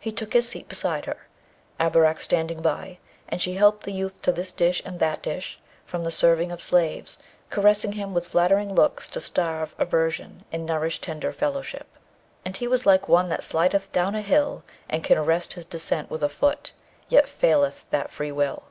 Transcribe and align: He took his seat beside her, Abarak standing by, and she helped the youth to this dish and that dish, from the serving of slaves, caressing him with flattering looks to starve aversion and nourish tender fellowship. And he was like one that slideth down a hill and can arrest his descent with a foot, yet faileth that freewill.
He 0.00 0.10
took 0.10 0.32
his 0.32 0.48
seat 0.48 0.68
beside 0.68 1.04
her, 1.06 1.28
Abarak 1.78 2.18
standing 2.18 2.62
by, 2.62 2.98
and 3.28 3.40
she 3.40 3.54
helped 3.54 3.84
the 3.84 3.92
youth 3.92 4.20
to 4.22 4.32
this 4.32 4.52
dish 4.52 4.82
and 4.84 4.98
that 4.98 5.22
dish, 5.22 5.60
from 5.86 6.02
the 6.02 6.10
serving 6.10 6.50
of 6.50 6.60
slaves, 6.60 7.16
caressing 7.48 7.92
him 7.92 8.12
with 8.12 8.26
flattering 8.26 8.74
looks 8.74 9.06
to 9.12 9.20
starve 9.20 9.76
aversion 9.78 10.44
and 10.50 10.66
nourish 10.66 11.00
tender 11.00 11.32
fellowship. 11.32 11.86
And 12.44 12.56
he 12.56 12.66
was 12.66 12.86
like 12.86 13.06
one 13.06 13.28
that 13.28 13.44
slideth 13.44 13.92
down 13.92 14.16
a 14.16 14.20
hill 14.22 14.64
and 14.88 15.04
can 15.04 15.16
arrest 15.16 15.52
his 15.52 15.64
descent 15.64 16.10
with 16.10 16.24
a 16.24 16.28
foot, 16.28 16.72
yet 17.08 17.28
faileth 17.28 17.86
that 17.90 18.10
freewill. 18.10 18.64